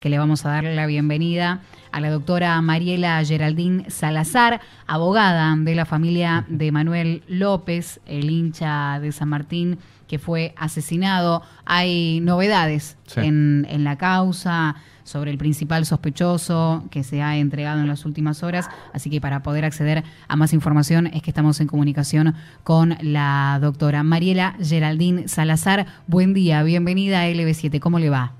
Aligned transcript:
que 0.00 0.08
le 0.08 0.16
vamos 0.16 0.46
a 0.46 0.48
dar 0.48 0.64
la 0.64 0.86
bienvenida 0.86 1.60
a 1.92 2.00
la 2.00 2.08
doctora 2.08 2.58
Mariela 2.62 3.22
Geraldín 3.22 3.84
Salazar, 3.88 4.62
abogada 4.86 5.54
de 5.58 5.74
la 5.74 5.84
familia 5.84 6.46
de 6.48 6.72
Manuel 6.72 7.22
López, 7.28 8.00
el 8.06 8.30
hincha 8.30 8.98
de 8.98 9.12
San 9.12 9.28
Martín 9.28 9.78
que 10.08 10.18
fue 10.18 10.54
asesinado. 10.56 11.42
Hay 11.66 12.20
novedades 12.20 12.96
en, 13.14 13.66
en 13.68 13.84
la 13.84 13.98
causa 13.98 14.74
sobre 15.04 15.32
el 15.32 15.36
principal 15.36 15.84
sospechoso 15.84 16.82
que 16.90 17.04
se 17.04 17.20
ha 17.20 17.36
entregado 17.36 17.82
en 17.82 17.86
las 17.86 18.06
últimas 18.06 18.42
horas, 18.42 18.70
así 18.94 19.10
que 19.10 19.20
para 19.20 19.42
poder 19.42 19.66
acceder 19.66 20.02
a 20.28 20.34
más 20.34 20.54
información 20.54 21.08
es 21.08 21.20
que 21.20 21.30
estamos 21.30 21.60
en 21.60 21.66
comunicación 21.66 22.34
con 22.64 22.96
la 23.02 23.58
doctora 23.60 24.02
Mariela 24.02 24.56
Geraldín 24.62 25.28
Salazar. 25.28 25.84
Buen 26.06 26.32
día, 26.32 26.62
bienvenida 26.62 27.20
a 27.20 27.28
LB7, 27.28 27.80
¿cómo 27.80 27.98
le 27.98 28.08
va? 28.08 28.39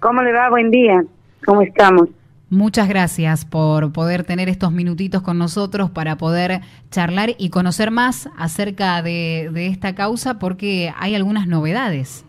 ¿Cómo 0.00 0.22
le 0.22 0.32
va? 0.32 0.48
Buen 0.50 0.70
día. 0.70 1.04
¿Cómo 1.44 1.62
estamos? 1.62 2.08
Muchas 2.50 2.88
gracias 2.88 3.44
por 3.44 3.92
poder 3.92 4.24
tener 4.24 4.48
estos 4.48 4.72
minutitos 4.72 5.22
con 5.22 5.38
nosotros 5.38 5.90
para 5.90 6.16
poder 6.16 6.60
charlar 6.90 7.30
y 7.36 7.50
conocer 7.50 7.90
más 7.90 8.30
acerca 8.38 9.02
de, 9.02 9.50
esta 9.66 9.94
causa 9.94 10.38
porque 10.38 10.90
hay 10.96 11.14
algunas 11.14 11.46
novedades. 11.46 12.24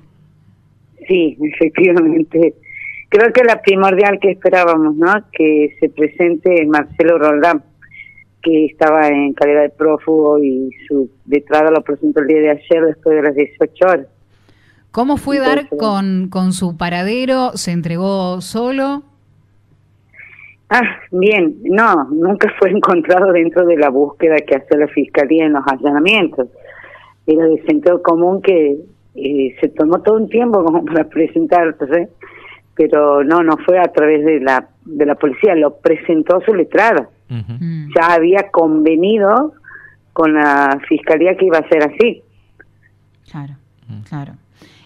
Sí, 1.08 1.38
efectivamente. 1.42 2.56
Creo 3.08 3.32
que 3.32 3.44
la 3.44 3.62
primordial 3.62 4.20
que 4.20 4.32
esperábamos, 4.32 4.96
¿no? 4.96 5.14
Que 5.32 5.76
se 5.80 5.90
presente 5.90 6.66
Marcelo 6.66 7.18
Roldán, 7.18 7.64
que 8.42 8.66
estaba 8.66 9.08
en 9.08 9.34
calidad 9.34 9.62
de 9.62 9.70
prófugo 9.70 10.38
y 10.44 10.70
su 10.88 11.10
letrada 11.28 11.72
lo 11.72 11.82
presentó 11.82 12.22
el 12.22 12.28
día 12.28 12.42
de 12.42 12.50
ayer 12.50 12.86
después 12.86 13.16
de 13.16 13.24
las 13.24 13.36
18 13.36 13.86
horas. 13.86 14.08
¿Cómo 15.00 15.16
fue 15.16 15.40
dar 15.40 15.70
con, 15.70 16.28
con 16.30 16.52
su 16.52 16.76
paradero? 16.76 17.52
¿Se 17.54 17.72
entregó 17.72 18.42
solo? 18.42 19.04
Ah, 20.70 20.82
bien, 21.10 21.56
no, 21.64 22.10
nunca 22.12 22.54
fue 22.60 22.70
encontrado 22.76 23.32
dentro 23.32 23.66
de 23.66 23.78
la 23.78 23.88
búsqueda 23.88 24.36
que 24.46 24.56
hace 24.56 24.78
la 24.78 24.90
fiscalía 24.90 25.46
en 25.46 25.54
los 25.54 25.64
allanamientos. 25.66 26.50
Era 27.26 27.46
de 27.46 27.64
sentido 27.64 28.04
común 28.04 28.42
que 28.42 28.76
eh, 29.16 29.56
se 29.62 29.70
tomó 29.70 30.02
todo 30.02 30.18
un 30.18 30.28
tiempo 30.28 30.66
como 30.66 30.84
para 30.94 31.06
presentarse, 31.06 32.10
pero 32.76 33.24
no, 33.24 33.42
no 33.42 33.56
fue 33.66 33.80
a 33.80 33.94
través 33.94 34.26
de 34.26 34.42
la 34.42 34.68
de 34.84 35.06
la 35.06 35.16
policía, 35.16 35.56
lo 35.56 35.78
presentó 35.78 36.42
su 36.42 36.54
letrada. 36.54 37.08
Mm. 37.30 37.94
Ya 37.96 38.16
había 38.16 38.52
convenido 38.52 39.54
con 40.12 40.34
la 40.34 40.78
fiscalía 40.90 41.38
que 41.38 41.46
iba 41.46 41.60
a 41.60 41.70
ser 41.70 41.84
así. 41.84 42.22
Claro, 43.32 43.54
claro 44.10 44.34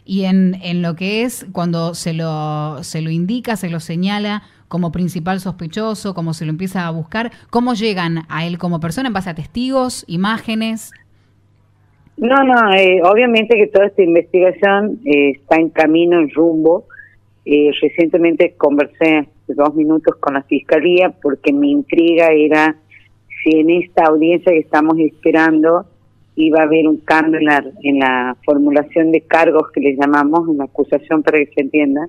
y 0.06 0.26
en, 0.26 0.56
en 0.62 0.82
lo 0.82 0.96
que 0.96 1.24
es 1.24 1.46
cuando 1.52 1.94
se 1.94 2.14
lo, 2.14 2.84
se 2.84 3.02
lo 3.02 3.10
indica, 3.10 3.56
se 3.56 3.70
lo 3.70 3.80
señala 3.80 4.44
como 4.68 4.92
principal 4.92 5.40
sospechoso, 5.40 6.14
como 6.14 6.34
se 6.34 6.46
lo 6.46 6.52
empieza 6.52 6.88
a 6.88 6.92
buscar, 6.92 7.32
¿cómo 7.50 7.74
llegan 7.74 8.24
a 8.28 8.46
él 8.46 8.58
como 8.58 8.80
persona 8.80 9.08
en 9.08 9.14
base 9.14 9.30
a 9.30 9.36
testigos, 9.36 10.04
imágenes? 10.08 10.92
No, 12.18 12.44
no, 12.44 12.74
eh, 12.74 13.02
obviamente 13.04 13.56
que 13.56 13.68
toda 13.68 13.88
esta 13.88 14.02
investigación 14.02 15.00
eh, 15.06 15.32
está 15.32 15.58
en 15.58 15.70
camino, 15.70 16.20
en 16.20 16.30
rumbo. 16.30 16.86
Eh, 17.46 17.72
recientemente 17.82 18.56
conversé 18.58 19.28
dos 19.48 19.76
minutos 19.76 20.16
con 20.18 20.36
la 20.36 20.44
fiscalía 20.44 21.14
porque 21.22 21.52
mi 21.52 21.72
intriga 21.72 22.28
era 22.32 22.76
si 23.44 23.60
en 23.60 23.70
esta 23.70 24.06
audiencia 24.06 24.52
que 24.52 24.60
estamos 24.60 24.98
esperando 25.00 25.86
iba 26.36 26.62
a 26.62 26.64
haber 26.64 26.88
un 26.88 26.98
cambio 26.98 27.40
en 27.40 27.46
la, 27.46 27.64
en 27.84 28.00
la 28.00 28.36
formulación 28.46 29.12
de 29.12 29.22
cargos 29.22 29.72
que 29.72 29.82
le 29.82 29.96
llamamos, 29.96 30.48
una 30.48 30.66
acusación 30.66 31.22
para 31.24 31.40
que 31.40 31.52
se 31.54 31.62
entienda, 31.62 32.08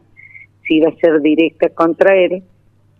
si 0.67 0.77
iba 0.77 0.89
a 0.89 0.97
ser 0.97 1.21
directa 1.21 1.69
contra 1.69 2.17
él, 2.17 2.43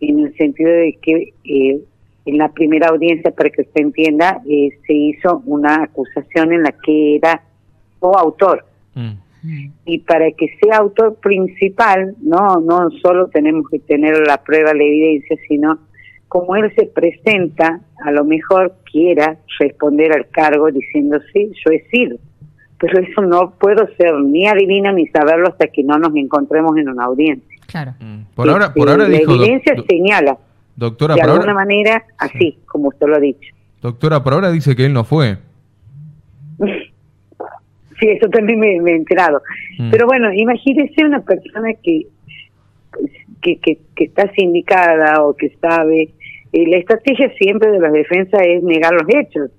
en 0.01 0.21
el 0.21 0.37
sentido 0.37 0.71
de 0.71 0.99
que 1.01 1.33
eh, 1.45 1.81
en 2.27 2.39
la 2.39 2.51
primera 2.53 2.89
audiencia, 2.89 3.31
para 3.31 3.51
que 3.51 3.65
se 3.65 3.83
entienda, 3.83 4.41
eh, 4.49 4.71
se 4.87 4.93
hizo 4.93 5.43
una 5.47 5.85
acusación 5.85 6.53
en 6.53 6.63
la 6.63 6.73
que 6.73 7.17
era 7.17 7.43
coautor. 7.99 8.65
Mm. 8.95 9.13
Y 9.85 9.99
para 9.99 10.31
que 10.33 10.57
sea 10.59 10.79
autor 10.79 11.17
principal, 11.17 12.15
no, 12.23 12.61
no 12.61 12.91
solo 13.03 13.29
tenemos 13.29 13.69
que 13.69 13.79
tener 13.79 14.27
la 14.27 14.43
prueba, 14.43 14.73
la 14.73 14.83
evidencia, 14.83 15.37
sino 15.47 15.79
como 16.35 16.57
él 16.57 16.73
se 16.75 16.87
presenta, 16.87 17.79
a 18.05 18.11
lo 18.11 18.25
mejor 18.25 18.75
quiera 18.91 19.37
responder 19.61 20.13
al 20.13 20.29
cargo 20.31 20.69
diciendo 20.73 21.17
sí, 21.33 21.53
yo 21.65 21.71
he 21.71 21.89
sido. 21.91 22.17
Pero 22.77 22.99
eso 22.99 23.21
no 23.21 23.53
puedo 23.57 23.87
ser 23.97 24.15
ni 24.15 24.45
adivina 24.49 24.91
ni 24.91 25.07
saberlo 25.07 25.47
hasta 25.47 25.69
que 25.69 25.85
no 25.85 25.97
nos 25.97 26.13
encontremos 26.17 26.77
en 26.77 26.89
una 26.89 27.05
audiencia. 27.05 27.57
Claro. 27.69 27.95
Mm. 28.01 28.23
Por 28.35 28.51
ahora, 28.51 28.75
por 28.75 28.89
ahora 28.89 29.07
la 29.07 29.17
evidencia 29.17 29.77
señala. 29.89 30.37
Doctora, 30.75 31.15
de 31.15 31.23
alguna 31.23 31.55
manera, 31.55 32.03
así, 32.19 32.59
como 32.67 32.89
usted 32.89 33.07
lo 33.07 33.15
ha 33.15 33.21
dicho. 33.21 33.55
Doctora, 33.81 34.25
por 34.25 34.33
ahora 34.33 34.51
dice 34.51 34.75
que 34.75 34.87
él 34.87 34.93
no 34.93 35.05
fue. 35.05 35.39
sí, 36.59 38.09
eso 38.09 38.29
también 38.29 38.59
me, 38.59 38.75
he 38.75 38.97
enterado. 38.97 39.41
Mm. 39.79 39.91
Pero 39.93 40.09
bueno, 40.09 40.33
imagínese 40.33 41.05
una 41.05 41.21
persona 41.21 41.75
que, 41.81 42.09
que, 43.41 43.57
que, 43.59 43.79
que 43.95 44.05
está 44.07 44.29
sindicada 44.33 45.23
o 45.23 45.37
que 45.37 45.57
sabe 45.61 46.13
la 46.55 46.77
estrategia 46.77 47.33
siempre 47.37 47.71
de 47.71 47.81
la 47.81 47.91
defensa 47.91 48.39
es 48.39 48.63
negar 48.63 48.93
los 48.93 49.09
hechos. 49.09 49.51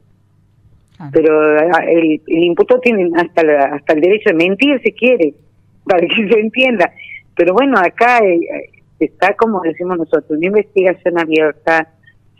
Pero 1.11 1.57
ah, 1.57 1.83
el, 1.85 2.21
el 2.25 2.43
imputado 2.43 2.79
tiene 2.79 3.09
hasta, 3.15 3.41
hasta 3.75 3.93
el 3.93 4.01
derecho 4.01 4.29
de 4.29 4.35
mentir 4.35 4.79
si 4.81 4.93
quiere, 4.93 5.33
para 5.85 6.07
que 6.07 6.27
se 6.27 6.39
entienda. 6.39 6.91
Pero 7.35 7.53
bueno, 7.53 7.77
acá 7.77 8.19
eh, 8.19 8.39
está, 8.99 9.33
como 9.33 9.61
decimos 9.61 9.97
nosotros, 9.97 10.29
una 10.29 10.47
investigación 10.47 11.19
abierta, 11.19 11.89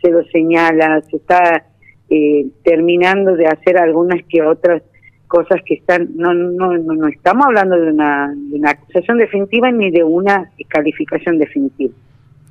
se 0.00 0.10
lo 0.10 0.24
señala, 0.24 1.02
se 1.02 1.16
está 1.16 1.64
eh, 2.08 2.46
terminando 2.64 3.36
de 3.36 3.46
hacer 3.46 3.76
algunas 3.76 4.22
que 4.28 4.42
otras 4.42 4.82
cosas 5.28 5.60
que 5.66 5.74
están, 5.74 6.08
no, 6.14 6.32
no, 6.32 6.78
no, 6.78 6.94
no 6.94 7.08
estamos 7.08 7.46
hablando 7.46 7.76
de 7.76 7.90
una, 7.90 8.32
de 8.34 8.56
una 8.56 8.70
acusación 8.70 9.18
definitiva 9.18 9.70
ni 9.70 9.90
de 9.90 10.04
una 10.04 10.50
calificación 10.68 11.38
definitiva. 11.38 11.92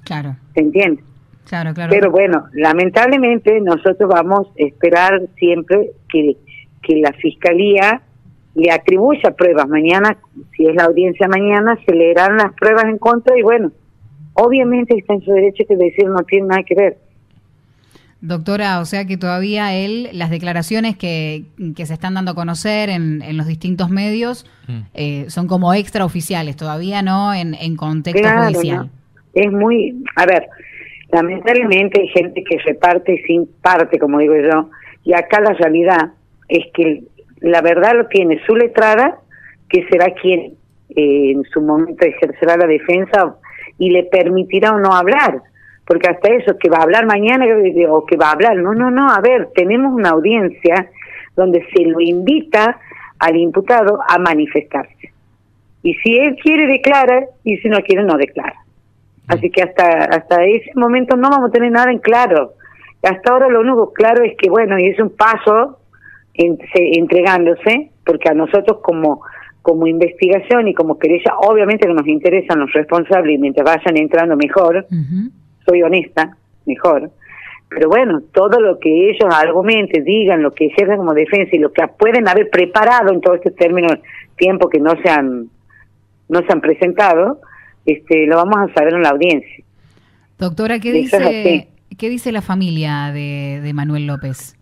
Claro. 0.04 0.36
¿Se 0.54 0.62
entiende? 0.62 1.02
Claro, 1.46 1.74
claro. 1.74 1.92
Pero 1.92 2.12
bueno, 2.12 2.46
lamentablemente 2.54 3.62
nosotros 3.62 4.10
vamos 4.10 4.48
a 4.48 4.66
esperar 4.66 5.22
siempre 5.38 5.92
que, 6.10 6.38
que 6.82 6.96
la 6.98 7.14
fiscalía 7.14 8.02
le 8.56 8.72
atribuya 8.72 9.32
pruebas. 9.32 9.68
Mañana, 9.68 10.18
si 10.56 10.66
es 10.66 10.76
la 10.76 10.86
audiencia 10.86 11.28
mañana, 11.28 11.78
se 11.86 11.94
leerán 11.94 12.38
las 12.38 12.54
pruebas 12.54 12.86
en 12.86 12.98
contra 12.98 13.38
y 13.38 13.42
bueno, 13.44 13.72
obviamente 14.34 14.98
está 14.98 15.14
en 15.14 15.22
su 15.22 15.32
derecho 15.32 15.64
que 15.68 15.76
decir 15.76 16.08
no 16.08 16.24
tiene 16.24 16.48
nada 16.48 16.64
que 16.64 16.76
ver. 16.76 16.98
Doctora, 18.22 18.80
o 18.80 18.86
sea 18.86 19.06
que 19.06 19.18
todavía 19.18 19.76
él, 19.76 20.10
las 20.14 20.32
declaraciones 20.32 20.98
que, 20.98 21.44
que 21.76 21.86
se 21.86 21.94
están 21.94 22.16
dando 22.16 22.32
a 22.32 22.36
conocer 22.36 22.90
en, 22.90 23.22
en 23.22 23.38
los 23.38 23.46
distintos 23.46 23.92
medios 23.92 24.50
mm. 24.68 24.80
eh, 24.96 25.26
son 25.28 25.48
como 25.48 25.74
extraoficiales, 25.74 26.56
todavía 26.56 27.04
no 27.04 27.34
en, 27.36 27.54
en 27.54 27.76
contexto 27.76 28.28
judicial. 28.28 28.90
Es 29.34 29.52
muy, 29.52 30.04
a 30.16 30.26
ver, 30.26 30.48
Lamentablemente 31.16 32.02
hay 32.02 32.10
gente 32.10 32.44
que 32.44 32.58
reparte 32.58 33.24
sin 33.26 33.48
parte, 33.62 33.98
como 34.00 34.20
digo 34.20 34.36
yo, 34.36 34.70
y 35.06 35.14
acá 35.14 35.40
la 35.40 35.54
realidad 35.54 36.12
es 36.50 36.66
que 36.74 37.04
la 37.40 37.62
verdad 37.62 37.94
lo 37.96 38.08
tiene 38.08 38.42
su 38.46 38.54
letrada, 38.54 39.20
que 39.70 39.88
será 39.88 40.08
quien 40.22 40.56
eh, 40.90 41.32
en 41.32 41.44
su 41.46 41.62
momento 41.62 42.06
ejercerá 42.06 42.58
la 42.58 42.68
defensa 42.68 43.38
y 43.80 43.92
le 43.92 44.04
permitirá 44.04 44.74
o 44.74 44.80
no 44.80 44.94
hablar, 44.94 45.42
porque 45.86 46.10
hasta 46.10 46.34
eso, 46.34 46.58
que 46.58 46.70
va 46.70 46.80
a 46.80 46.84
hablar 46.84 47.06
mañana 47.06 47.46
o 47.92 48.06
que 48.06 48.18
va 48.18 48.28
a 48.28 48.34
hablar, 48.34 48.58
no, 48.58 48.74
no, 48.74 48.92
no, 48.92 49.10
a 49.10 49.22
ver, 49.22 49.48
tenemos 49.56 49.94
una 49.94 50.10
audiencia 50.10 50.90
donde 51.34 51.66
se 51.74 51.86
lo 51.86 52.02
invita 52.02 52.78
al 53.20 53.38
imputado 53.38 54.02
a 54.06 54.20
manifestarse. 54.20 55.14
Y 55.82 55.94
si 55.94 56.18
él 56.18 56.36
quiere, 56.44 56.68
declara, 56.68 57.24
y 57.46 57.56
si 57.60 57.70
no 57.70 57.78
quiere, 57.84 58.04
no 58.04 58.18
declara. 58.18 58.65
Así 59.28 59.50
que 59.50 59.64
hasta 59.64 60.06
hasta 60.06 60.44
ese 60.44 60.72
momento 60.76 61.16
no 61.16 61.30
vamos 61.30 61.50
a 61.50 61.52
tener 61.52 61.72
nada 61.72 61.92
en 61.92 62.00
claro. 62.00 62.54
Hasta 63.02 63.32
ahora 63.32 63.50
lo 63.50 63.62
único 63.62 63.94
claro 63.94 64.24
es 64.24 64.36
que, 64.38 64.50
bueno, 64.50 64.78
y 64.80 64.88
es 64.88 65.00
un 65.00 65.10
paso 65.10 65.80
entregándose, 66.34 67.92
porque 68.04 68.30
a 68.30 68.34
nosotros 68.34 68.80
como 68.82 69.22
como 69.66 69.88
investigación 69.88 70.68
y 70.68 70.76
como 70.76 71.00
querella, 71.00 71.34
obviamente 71.40 71.88
que 71.88 71.94
nos 71.94 72.06
interesan 72.08 72.60
los 72.60 72.72
responsables 72.72 73.34
y 73.34 73.40
mientras 73.40 73.66
vayan 73.66 73.98
entrando 73.98 74.38
mejor, 74.38 74.86
soy 75.66 75.82
honesta, 75.82 76.38
mejor. 76.68 77.10
Pero 77.68 77.90
bueno, 77.90 78.22
todo 78.32 78.60
lo 78.60 78.78
que 78.78 79.10
ellos 79.10 79.28
argumenten, 79.34 80.04
digan, 80.04 80.44
lo 80.44 80.52
que 80.52 80.68
ejercen 80.68 80.98
como 80.98 81.16
defensa 81.16 81.56
y 81.56 81.58
lo 81.58 81.74
que 81.74 81.82
pueden 81.98 82.28
haber 82.28 82.52
preparado 82.52 83.12
en 83.12 83.22
todo 83.22 83.34
este 83.34 83.50
término, 83.50 83.88
tiempo 84.38 84.70
que 84.70 84.80
no 84.80 84.92
se 85.02 85.10
han, 85.10 85.50
no 86.30 86.40
se 86.42 86.54
han 86.54 86.62
presentado, 86.62 87.40
este, 87.86 88.26
lo 88.28 88.38
vamos 88.38 88.58
a 88.58 88.74
saber 88.74 88.94
en 88.94 89.02
la 89.02 89.10
audiencia. 89.10 89.64
Doctora, 90.38 90.80
¿qué 90.80 90.92
dice, 90.92 91.70
¿qué 91.98 92.10
dice 92.10 92.32
la 92.32 92.42
familia 92.42 93.12
de, 93.14 93.62
de 93.62 93.74
Manuel 93.74 94.08
López? 94.08 94.56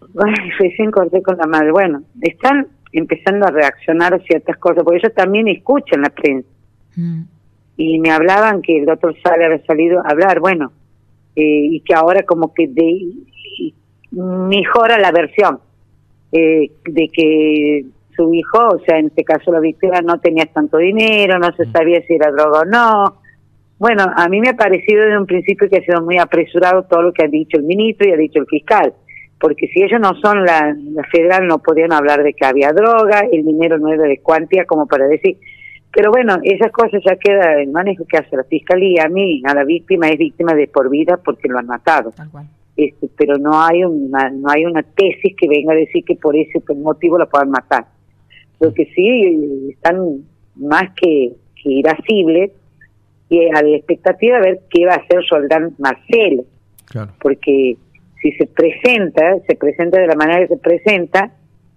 Ay, 0.00 0.50
recién 0.58 0.90
corté 0.90 1.22
con 1.22 1.36
la 1.38 1.46
madre. 1.46 1.70
Bueno, 1.72 2.02
están 2.20 2.66
empezando 2.92 3.46
a 3.46 3.50
reaccionar 3.50 4.14
a 4.14 4.18
ciertas 4.20 4.56
cosas, 4.58 4.84
porque 4.84 4.98
ellos 4.98 5.14
también 5.14 5.48
escuchan 5.48 6.02
la 6.02 6.10
prensa. 6.10 6.48
Mm. 6.94 7.22
y 7.78 7.98
me 8.00 8.10
hablaban 8.10 8.60
que 8.60 8.80
el 8.80 8.84
doctor 8.84 9.16
Sale 9.22 9.46
había 9.46 9.64
salido 9.64 10.00
a 10.00 10.10
hablar, 10.10 10.40
bueno, 10.40 10.72
eh, 11.34 11.68
y 11.70 11.80
que 11.80 11.94
ahora 11.94 12.22
como 12.24 12.52
que 12.52 12.68
de, 12.68 13.14
mejora 14.10 14.98
la 14.98 15.10
versión 15.10 15.58
eh, 16.32 16.70
de 16.84 17.08
que 17.08 17.86
su 18.14 18.32
hijo, 18.34 18.58
o 18.58 18.78
sea, 18.80 18.98
en 18.98 19.06
este 19.06 19.24
caso 19.24 19.52
la 19.52 19.60
víctima 19.60 20.00
no 20.00 20.18
tenía 20.20 20.46
tanto 20.46 20.78
dinero, 20.78 21.38
no 21.38 21.52
se 21.56 21.64
sabía 21.66 22.02
si 22.06 22.14
era 22.14 22.30
droga 22.30 22.60
o 22.60 22.64
no. 22.64 23.16
Bueno, 23.78 24.04
a 24.14 24.28
mí 24.28 24.40
me 24.40 24.50
ha 24.50 24.56
parecido 24.56 25.02
desde 25.04 25.18
un 25.18 25.26
principio 25.26 25.68
que 25.68 25.78
ha 25.78 25.84
sido 25.84 26.02
muy 26.02 26.18
apresurado 26.18 26.84
todo 26.84 27.02
lo 27.02 27.12
que 27.12 27.24
ha 27.24 27.28
dicho 27.28 27.56
el 27.56 27.64
ministro 27.64 28.08
y 28.08 28.12
ha 28.12 28.16
dicho 28.16 28.38
el 28.38 28.46
fiscal, 28.46 28.92
porque 29.40 29.66
si 29.68 29.82
ellos 29.82 30.00
no 30.00 30.14
son 30.20 30.44
la, 30.44 30.74
la 30.92 31.02
federal 31.04 31.46
no 31.46 31.58
podían 31.58 31.92
hablar 31.92 32.22
de 32.22 32.32
que 32.34 32.44
había 32.44 32.72
droga, 32.72 33.20
el 33.32 33.44
dinero 33.44 33.78
no 33.78 33.92
era 33.92 34.04
de 34.04 34.20
cuantía 34.20 34.64
como 34.66 34.86
para 34.86 35.06
decir, 35.06 35.36
pero 35.92 36.10
bueno, 36.10 36.38
esas 36.42 36.72
cosas 36.72 37.02
ya 37.04 37.16
queda 37.16 37.60
el 37.60 37.70
manejo 37.70 38.04
que 38.06 38.16
hace 38.16 38.34
la 38.34 38.44
fiscalía. 38.44 39.04
A 39.04 39.08
mí, 39.08 39.42
a 39.44 39.54
la 39.54 39.64
víctima 39.64 40.08
es 40.08 40.18
víctima 40.18 40.54
de 40.54 40.66
por 40.66 40.88
vida 40.88 41.18
porque 41.22 41.48
lo 41.48 41.58
han 41.58 41.66
matado. 41.66 42.12
Este, 42.74 43.10
pero 43.14 43.36
no 43.36 43.62
hay 43.62 43.84
una 43.84 44.30
no 44.30 44.48
hay 44.48 44.64
una 44.64 44.82
tesis 44.82 45.36
que 45.38 45.46
venga 45.46 45.74
a 45.74 45.76
decir 45.76 46.02
que 46.06 46.16
por 46.16 46.34
ese 46.34 46.62
motivo 46.74 47.18
la 47.18 47.26
puedan 47.26 47.50
matar. 47.50 47.84
Lo 48.62 48.72
que 48.72 48.86
sí 48.94 49.70
están 49.70 50.24
más 50.56 50.90
que, 50.94 51.32
que 51.62 51.70
irascibles 51.70 52.52
y 53.28 53.48
a 53.48 53.62
la 53.62 53.76
expectativa 53.76 54.38
de 54.38 54.42
ver 54.42 54.60
qué 54.70 54.86
va 54.86 54.94
a 54.94 54.96
hacer 54.96 55.24
Soldán 55.28 55.74
Marcelo. 55.78 56.44
Porque 57.20 57.76
si 58.20 58.32
se 58.32 58.46
presenta, 58.46 59.38
se 59.46 59.56
presenta 59.56 60.00
de 60.00 60.06
la 60.06 60.14
manera 60.14 60.40
que 60.40 60.54
se 60.54 60.56
presenta, 60.58 61.32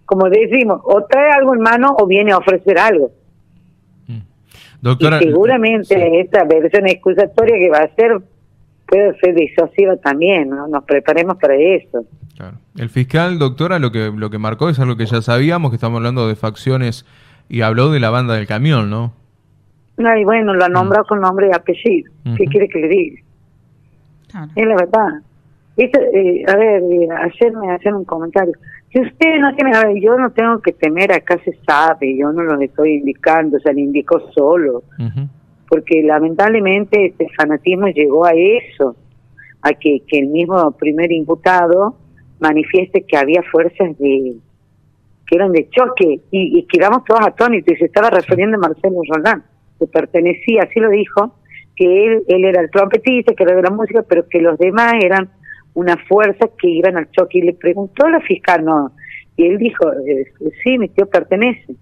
como 0.06 0.30
decimos, 0.30 0.82
o 0.84 1.04
trae 1.06 1.32
algo 1.32 1.56
en 1.56 1.62
mano 1.62 1.96
o 1.98 2.06
viene 2.06 2.32
a 2.32 2.38
ofrecer 2.38 2.78
algo. 2.78 3.12
Doctora, 4.82 5.18
y 5.20 5.26
seguramente 5.26 6.20
esta 6.20 6.44
versión 6.44 6.88
excusatoria 6.88 7.58
que 7.58 7.70
va 7.70 7.80
a 7.80 7.96
ser 7.96 8.20
puede 8.86 9.18
ser 9.18 9.34
disuasiva 9.34 9.98
también, 9.98 10.50
¿no? 10.50 10.68
Nos 10.68 10.84
preparemos 10.84 11.38
para 11.38 11.56
eso. 11.56 12.06
Claro. 12.36 12.58
El 12.78 12.90
fiscal, 12.90 13.40
doctora, 13.40 13.80
lo 13.80 13.92
que 13.92 14.12
lo 14.12 14.30
que 14.30 14.38
marcó 14.38 14.70
es 14.70 14.80
algo 14.80 14.98
que 14.98 15.06
ya 15.06 15.22
sabíamos, 15.22 15.72
que 15.72 15.76
estamos 15.76 15.98
hablando 15.98 16.28
de 16.28 16.36
facciones 16.36 17.06
y 17.48 17.62
habló 17.62 17.92
de 17.92 18.00
la 18.00 18.10
banda 18.10 18.34
del 18.36 18.48
camión, 18.48 18.90
¿no? 18.90 19.14
Ay, 19.98 20.26
bueno, 20.26 20.54
lo 20.54 20.66
ha 20.66 20.70
nombrado 20.70 21.06
con 21.06 21.22
nombre 21.22 21.48
y 21.50 21.56
apellido. 21.56 22.12
¿Qué 22.36 22.46
quiere 22.46 22.68
que 22.68 22.80
le 22.80 22.88
diga? 22.90 23.22
Es 24.56 24.68
la 24.68 24.76
verdad. 24.76 25.22
Eh, 25.78 26.44
a 26.48 26.56
ver, 26.56 26.84
eh, 26.84 27.08
ayer 27.12 27.54
me 27.54 27.74
hacían 27.74 27.96
un 27.96 28.06
comentario. 28.06 28.54
Si 28.92 29.00
usted 29.00 29.40
no 29.40 29.54
tiene, 29.56 29.76
a 29.76 29.86
ver, 29.86 30.02
yo 30.02 30.18
no 30.18 30.32
tengo 30.32 30.60
que 30.60 30.74
temer, 30.74 31.14
acá 31.14 31.38
se 31.44 31.58
sabe, 31.66 32.18
yo 32.18 32.32
no 32.32 32.44
lo 32.44 32.60
estoy 32.60 32.96
indicando, 32.96 33.58
o 33.58 33.60
sea, 33.60 33.74
le 33.74 33.82
indico 33.82 34.20
solo. 34.32 34.84
Porque 35.70 36.04
lamentablemente 36.04 37.08
este 37.08 37.28
fanatismo 37.38 37.88
llegó 37.88 38.26
a 38.26 38.32
eso, 38.34 38.96
a 39.62 39.74
que, 39.74 40.02
que 40.08 40.20
el 40.20 40.28
mismo 40.28 40.72
primer 40.72 41.12
imputado 41.12 41.96
manifieste 42.48 43.06
que 43.08 43.18
había 43.18 43.42
fuerzas 43.44 43.98
de 43.98 44.36
que 45.28 45.36
eran 45.36 45.52
de 45.52 45.68
choque 45.70 46.20
y, 46.32 46.60
y 46.60 46.68
quedamos 46.68 47.04
todos 47.06 47.22
atónitos 47.26 47.74
y 47.74 47.78
se 47.78 47.86
estaba 47.86 48.12
refiriendo 48.12 48.58
a 48.58 48.60
Marcelo 48.60 49.02
Roldán, 49.10 49.44
que 49.80 49.88
pertenecía, 49.88 50.64
así 50.64 50.80
lo 50.80 50.90
dijo, 50.90 51.34
que 51.76 52.06
él, 52.06 52.24
él 52.28 52.46
era 52.46 52.62
el 52.62 52.70
trompetista, 52.70 53.34
que 53.34 53.44
era 53.44 53.56
de 53.56 53.64
la 53.64 53.72
música, 53.72 54.04
pero 54.08 54.28
que 54.28 54.40
los 54.40 54.58
demás 54.58 54.94
eran 55.02 55.30
una 55.74 55.98
fuerza 55.98 56.48
que 56.60 56.70
iban 56.70 56.96
al 56.96 57.10
choque. 57.12 57.40
Y 57.40 57.42
le 57.42 57.54
preguntó 57.54 58.06
a 58.06 58.12
la 58.12 58.22
fiscal, 58.22 58.64
no, 58.64 58.92
y 59.36 59.48
él 59.48 59.58
dijo, 59.58 59.92
eh, 60.08 60.32
sí, 60.64 60.78
mi 60.78 60.90
tío 60.90 61.08
pertenece. 61.08 61.76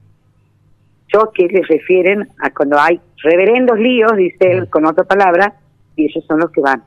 Choque 1.07 1.47
le 1.47 1.61
refieren 1.61 2.27
a 2.39 2.49
cuando 2.49 2.79
hay 2.79 2.99
reverendos 3.21 3.77
líos, 3.77 4.15
dice 4.15 4.51
él 4.51 4.69
con 4.69 4.85
otra 4.85 5.03
palabra, 5.03 5.53
y 5.95 6.05
ellos 6.05 6.25
son 6.25 6.39
los 6.39 6.51
que 6.51 6.61
van. 6.61 6.83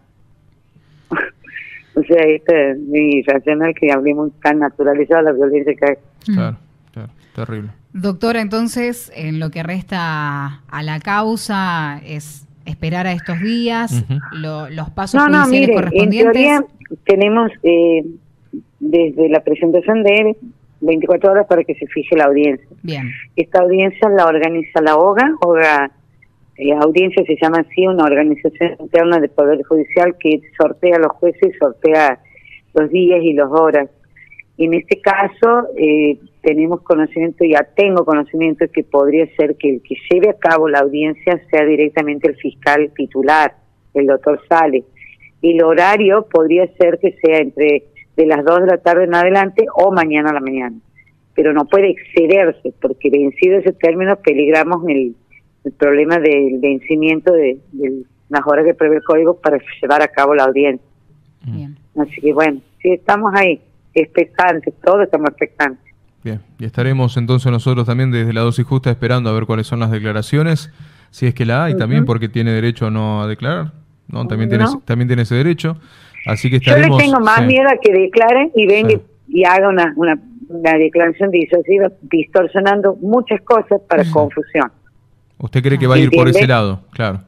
O 1.96 2.02
sea, 2.02 2.22
este 2.24 2.72
es 2.72 2.78
muy 2.78 3.22
racional 3.22 3.74
que 3.74 3.90
hablemos 3.90 4.30
tan 4.42 4.58
naturalizado 4.58 5.22
la 5.22 5.32
violencia 5.32 5.74
que 5.74 5.86
hay. 5.86 6.34
Claro, 6.34 6.56
claro, 6.92 7.10
terrible. 7.34 7.70
Doctora, 7.94 8.42
entonces, 8.42 9.10
en 9.16 9.40
lo 9.40 9.50
que 9.50 9.62
resta 9.62 10.60
a 10.68 10.82
la 10.82 11.00
causa 11.00 12.02
es 12.04 12.46
esperar 12.66 13.06
a 13.06 13.12
estos 13.12 13.40
días, 13.40 14.04
los 14.32 14.90
pasos 14.90 15.20
no, 15.20 15.28
no, 15.28 15.46
mire, 15.46 15.72
En 15.92 16.10
teoría 16.10 16.62
tenemos 17.04 17.50
eh, 17.62 18.04
desde 18.80 19.30
la 19.30 19.40
presentación 19.40 20.02
de 20.02 20.16
él 20.16 20.36
24 20.80 21.32
horas 21.32 21.46
para 21.46 21.64
que 21.64 21.74
se 21.74 21.86
fije 21.86 22.14
la 22.16 22.24
audiencia. 22.24 22.68
Bien. 22.82 23.10
Esta 23.34 23.60
audiencia 23.60 24.10
la 24.10 24.26
organiza 24.26 24.82
la 24.82 24.96
OGA, 24.96 25.32
OGA 25.40 25.62
la 25.62 25.92
eh, 26.58 26.72
audiencia 26.72 27.22
se 27.24 27.36
llama 27.40 27.58
así, 27.58 27.86
una 27.86 28.04
organización 28.04 28.76
interna 28.80 29.18
del 29.18 29.30
Poder 29.30 29.62
Judicial 29.64 30.16
que 30.18 30.40
sortea 30.58 30.96
a 30.96 31.00
los 31.00 31.12
jueces, 31.12 31.54
sortea 31.58 32.18
los 32.74 32.90
días 32.90 33.20
y 33.22 33.34
las 33.34 33.50
horas. 33.50 33.90
En 34.58 34.72
este 34.72 35.00
caso, 35.02 35.68
eh, 35.76 36.18
tenemos 36.40 36.80
conocimiento, 36.80 37.44
ya 37.44 37.62
tengo 37.76 38.06
conocimiento 38.06 38.64
que 38.72 38.84
podría 38.84 39.26
ser 39.36 39.56
que 39.56 39.68
el 39.68 39.82
que 39.82 39.96
lleve 40.10 40.30
a 40.30 40.38
cabo 40.38 40.68
la 40.68 40.78
audiencia 40.78 41.40
sea 41.50 41.66
directamente 41.66 42.28
el 42.28 42.36
fiscal 42.36 42.90
titular, 42.96 43.54
el 43.92 44.06
doctor 44.06 44.40
Sale. 44.48 44.84
El 45.42 45.62
horario 45.62 46.26
podría 46.30 46.66
ser 46.78 46.98
que 46.98 47.12
sea 47.22 47.38
entre 47.38 47.84
de 48.16 48.26
las 48.26 48.42
2 48.46 48.60
de 48.60 48.66
la 48.66 48.78
tarde 48.78 49.04
en 49.04 49.14
adelante 49.14 49.66
o 49.74 49.92
mañana 49.92 50.30
a 50.30 50.34
la 50.34 50.40
mañana. 50.40 50.76
Pero 51.34 51.52
no 51.52 51.66
puede 51.66 51.90
excederse, 51.90 52.72
porque 52.80 53.10
vencido 53.10 53.58
ese 53.58 53.72
término 53.72 54.16
peligramos 54.16 54.88
el, 54.88 55.14
el 55.66 55.72
problema 55.72 56.18
del 56.18 56.58
vencimiento 56.60 57.32
de, 57.32 57.58
las 58.28 58.40
horas 58.46 58.64
que 58.64 58.74
prevé 58.74 58.96
el 58.96 59.02
código 59.02 59.36
para 59.40 59.58
llevar 59.82 60.00
a 60.00 60.08
cabo 60.08 60.34
la 60.34 60.44
audiencia. 60.44 60.86
Así 61.96 62.20
que 62.20 62.32
bueno, 62.32 62.60
sí 62.80 62.90
estamos 62.90 63.32
ahí, 63.34 63.60
expectantes, 63.94 64.74
todos 64.82 65.02
estamos 65.02 65.30
expectantes. 65.30 65.84
Bien, 66.22 66.40
y 66.58 66.64
estaremos 66.64 67.16
entonces 67.16 67.50
nosotros 67.52 67.86
también 67.86 68.10
desde 68.10 68.32
la 68.32 68.40
dosis 68.40 68.64
justa 68.64 68.90
esperando 68.90 69.30
a 69.30 69.32
ver 69.32 69.46
cuáles 69.46 69.66
son 69.66 69.80
las 69.80 69.90
declaraciones, 69.90 70.72
si 71.10 71.26
es 71.26 71.34
que 71.34 71.44
la 71.44 71.64
hay, 71.64 71.76
también 71.76 72.04
porque 72.04 72.28
tiene 72.28 72.52
derecho 72.52 72.86
o 72.86 72.90
no 72.90 73.22
a 73.22 73.26
declarar, 73.26 73.72
¿no? 74.08 74.26
También 74.26 74.50
tiene, 74.50 74.64
también 74.84 75.08
tiene 75.08 75.22
ese 75.22 75.36
derecho, 75.36 75.76
así 76.26 76.50
que 76.50 76.56
estaremos... 76.56 76.90
Yo 76.90 76.96
les 76.96 77.04
tengo 77.06 77.24
más 77.24 77.44
miedo 77.46 77.68
a 77.68 77.76
que 77.80 77.92
declaren 77.92 78.50
y 78.54 78.66
venga 78.66 78.94
y 79.28 79.44
haga 79.44 79.68
una, 79.68 79.92
una, 79.96 80.18
declaración 80.78 81.30
disuasiva 81.30 81.90
distorsionando 82.02 82.96
muchas 82.96 83.40
cosas 83.42 83.80
para 83.88 84.04
confusión. 84.10 84.70
¿Usted 85.38 85.62
cree 85.62 85.78
que 85.78 85.86
va 85.86 85.96
a 85.96 85.98
ir 85.98 86.10
por 86.10 86.28
ese 86.28 86.46
lado? 86.46 86.82
Claro. 86.90 87.20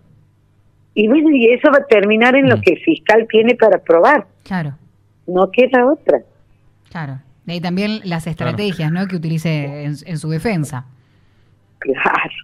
Y 0.95 1.07
bueno, 1.07 1.31
y 1.31 1.53
eso 1.53 1.71
va 1.71 1.79
a 1.79 1.87
terminar 1.87 2.35
en 2.35 2.49
lo 2.49 2.57
mm. 2.57 2.61
que 2.61 2.73
el 2.73 2.81
fiscal 2.81 3.27
tiene 3.31 3.55
para 3.55 3.79
probar. 3.79 4.27
Claro. 4.45 4.75
No 5.27 5.51
queda 5.51 5.87
otra. 5.87 6.21
Claro. 6.91 7.21
Y 7.47 7.61
también 7.61 8.01
las 8.05 8.27
estrategias 8.27 8.91
¿no? 8.91 9.07
que 9.07 9.17
utilice 9.17 9.85
en, 9.85 10.19
su 10.19 10.29
defensa. 10.29 10.87
Claro, 11.79 12.35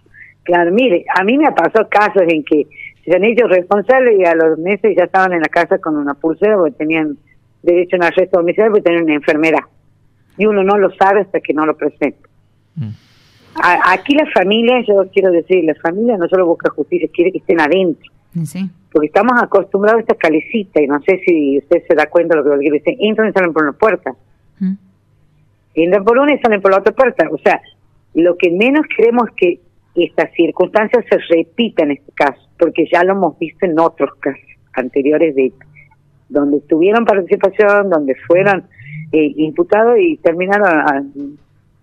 claro. 0.43 0.71
Mire, 0.71 1.05
a 1.15 1.23
mí 1.23 1.37
me 1.37 1.47
ha 1.47 1.53
pasado 1.53 1.87
casos 1.89 2.23
en 2.27 2.43
que 2.43 2.67
se 3.03 3.15
han 3.15 3.23
hecho 3.23 3.47
responsables 3.47 4.19
y 4.19 4.25
a 4.25 4.33
los 4.33 4.57
meses 4.57 4.95
ya 4.97 5.03
estaban 5.03 5.33
en 5.33 5.41
la 5.41 5.49
casa 5.49 5.77
con 5.77 5.95
una 5.95 6.15
pulsera 6.15 6.55
porque 6.55 6.77
tenían 6.77 7.17
derecho 7.61 7.97
a 7.97 7.99
un 7.99 8.03
arresto 8.05 8.37
domiciliario 8.37 8.71
porque 8.71 8.83
tenían 8.83 9.03
una 9.03 9.15
enfermera. 9.15 9.67
Y 10.37 10.45
uno 10.45 10.63
no 10.63 10.77
lo 10.77 10.91
sabe 10.95 11.21
hasta 11.21 11.39
que 11.39 11.53
no 11.53 11.65
lo 11.65 11.77
presenta. 11.77 12.27
Mm. 12.75 12.89
Aquí 13.61 14.15
la 14.15 14.25
familia, 14.31 14.83
yo 14.87 15.07
quiero 15.11 15.31
decir, 15.31 15.63
la 15.63 15.75
familia 15.75 16.17
no 16.17 16.27
solo 16.27 16.45
busca 16.45 16.69
justicia, 16.71 17.07
quiere 17.13 17.31
que 17.31 17.39
estén 17.39 17.59
adentro. 17.59 18.11
Sí. 18.43 18.69
Porque 18.91 19.07
estamos 19.07 19.41
acostumbrados 19.41 19.99
a 19.99 20.01
esta 20.01 20.15
calecita 20.15 20.81
y 20.81 20.87
no 20.87 21.01
sé 21.01 21.21
si 21.25 21.57
usted 21.57 21.83
se 21.87 21.95
da 21.95 22.07
cuenta 22.07 22.35
de 22.35 22.49
lo 22.49 22.59
que 22.59 22.71
decir. 22.71 22.97
Entran 22.99 23.29
y 23.29 23.33
salen 23.33 23.53
por 23.53 23.63
una 23.63 23.73
puerta. 23.73 24.13
Mm 24.59 24.73
entran 25.75 26.03
por 26.03 26.17
una 26.17 26.33
y 26.33 26.39
salen 26.39 26.61
por 26.61 26.71
la 26.71 26.79
otra 26.79 26.93
puerta. 26.93 27.27
O 27.31 27.37
sea, 27.37 27.61
lo 28.13 28.37
que 28.37 28.49
menos 28.51 28.85
queremos 28.95 29.29
es 29.29 29.35
que 29.35 29.59
estas 29.95 30.31
circunstancias 30.33 31.05
se 31.09 31.17
repitan 31.29 31.91
en 31.91 31.97
este 31.97 32.11
caso, 32.13 32.41
porque 32.57 32.87
ya 32.91 33.03
lo 33.03 33.13
hemos 33.13 33.37
visto 33.39 33.65
en 33.65 33.79
otros 33.79 34.11
casos 34.19 34.41
anteriores 34.73 35.35
de 35.35 35.53
donde 36.27 36.59
tuvieron 36.61 37.05
participación, 37.05 37.89
donde 37.89 38.15
fueron 38.27 38.65
eh, 39.11 39.33
imputados 39.37 39.97
y 39.99 40.17
terminaron 40.17 41.13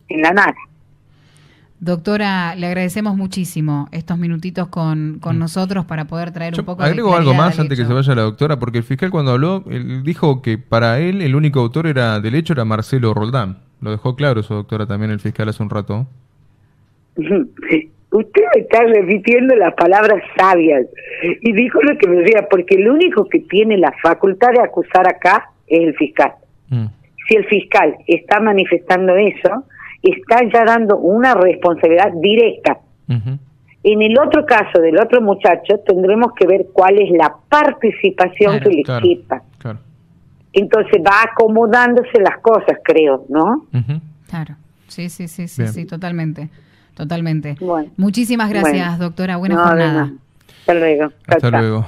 en 0.09 0.21
la 0.21 0.33
nada. 0.33 0.55
Doctora, 1.83 2.55
le 2.55 2.69
agradecemos 2.69 3.17
muchísimo 3.17 3.89
estos 3.91 4.17
minutitos 4.17 4.69
con, 4.69 5.19
con 5.21 5.35
mm. 5.35 5.39
nosotros 5.41 5.85
para 5.85 6.05
poder 6.05 6.31
traer 6.31 6.55
un 6.57 6.65
poco 6.65 6.85
de 6.85 6.89
Agrego 6.91 7.17
algo 7.17 7.35
más 7.35 7.59
antes 7.59 7.77
que 7.77 7.85
se 7.85 7.93
vaya 7.93 8.15
la 8.15 8.23
doctora, 8.23 8.61
porque 8.61 8.79
el 8.79 8.85
fiscal 8.85 9.11
cuando 9.11 9.33
habló, 9.33 9.65
él 9.69 10.05
dijo 10.05 10.43
que 10.43 10.59
para 10.59 11.01
él 11.01 11.21
el 11.23 11.35
único 11.35 11.59
autor 11.59 11.89
era 11.89 12.21
del 12.21 12.37
hecho 12.37 12.53
era 12.53 12.65
Marcelo 12.65 13.13
Roldán. 13.15 13.59
Lo 13.81 13.91
dejó 13.91 14.15
claro 14.15 14.39
eso, 14.39 14.55
doctora, 14.55 14.87
también 14.87 15.11
el 15.11 15.19
fiscal 15.19 15.49
hace 15.49 15.61
un 15.61 15.71
rato. 15.71 16.07
Usted 17.17 18.43
está 18.55 18.85
repitiendo 18.85 19.57
las 19.57 19.75
palabras 19.75 20.23
sabias 20.37 20.87
y 21.41 21.53
dijo 21.53 21.83
lo 21.83 21.99
que 21.99 22.07
me 22.07 22.19
decía, 22.19 22.47
porque 22.49 22.77
el 22.77 22.89
único 22.89 23.29
que 23.29 23.41
tiene 23.41 23.77
la 23.77 23.93
facultad 24.01 24.53
de 24.53 24.61
acusar 24.61 25.09
acá 25.09 25.51
es 25.67 25.81
el 25.81 25.97
fiscal. 25.97 26.31
Mm. 26.69 26.87
Si 27.27 27.35
el 27.35 27.45
fiscal 27.47 27.97
está 28.07 28.39
manifestando 28.39 29.17
eso, 29.17 29.65
está 30.03 30.41
ya 30.53 30.65
dando 30.65 30.97
una 30.97 31.35
responsabilidad 31.35 32.13
directa. 32.15 32.79
En 33.85 34.01
el 34.01 34.17
otro 34.19 34.47
caso 34.47 34.81
del 34.81 34.99
otro 34.99 35.21
muchacho, 35.21 35.79
tendremos 35.87 36.33
que 36.35 36.47
ver 36.47 36.67
cuál 36.73 36.99
es 36.99 37.11
la 37.11 37.35
participación 37.49 38.61
que 38.61 38.69
le 38.69 38.83
quita. 39.01 39.43
Entonces 40.53 41.01
va 41.05 41.23
acomodándose 41.31 42.21
las 42.21 42.39
cosas, 42.39 42.79
creo, 42.85 43.25
¿no? 43.29 43.67
Claro, 44.29 44.57
sí, 44.89 45.09
sí, 45.09 45.29
sí, 45.29 45.49
sí, 45.49 45.67
sí, 45.69 45.85
totalmente, 45.85 46.49
totalmente. 46.95 47.57
Muchísimas 47.97 48.51
gracias, 48.51 48.99
doctora. 48.99 49.37
Buena 49.37 49.57
jornada. 49.57 50.13
Hasta 50.61 50.75
luego. 50.75 51.13
Hasta 51.27 51.51
luego. 51.51 51.87